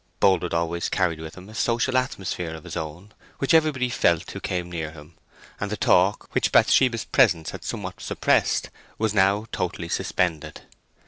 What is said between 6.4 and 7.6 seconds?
Bathsheba's presence